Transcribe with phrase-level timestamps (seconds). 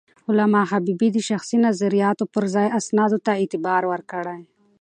[0.29, 4.41] علامه حبيبي د شخصي نظریاتو پر ځای اسنادو ته اعتبار ورکړی.